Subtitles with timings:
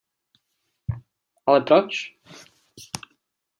[1.45, 2.17] Ale proč?